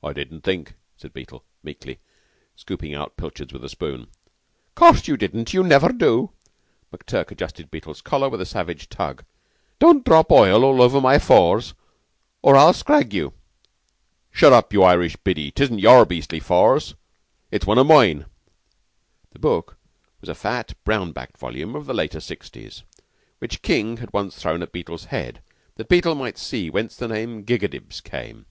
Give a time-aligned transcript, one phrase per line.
[0.00, 1.98] "I didn't think," said Beetle, meekly,
[2.54, 4.06] scooping out pilchards with a spoon.
[4.76, 5.52] "Course you didn't.
[5.52, 6.30] You never do."
[6.92, 9.24] McTurk adjusted Beetle's collar with a savage tug.
[9.80, 11.74] "Don't drop oil all over my 'Fors'
[12.42, 13.32] or I'll scrag you!"
[14.30, 15.50] "Shut up, you you Irish Biddy!
[15.50, 16.94] 'Tisn't your beastly 'Fors.'
[17.50, 18.26] It's one of mine."
[19.32, 19.76] The book
[20.20, 22.84] was a fat, brown backed volume of the later Sixties,
[23.40, 25.42] which King had once thrown at Beetle's head
[25.74, 28.46] that Beetle might see whence the name Gigadibs came.